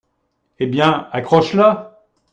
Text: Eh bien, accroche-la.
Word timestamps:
Eh 0.57 0.65
bien, 0.65 1.09
accroche-la. 1.11 1.93